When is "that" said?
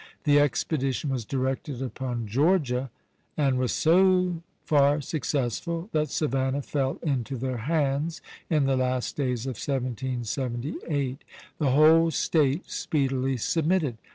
5.91-6.09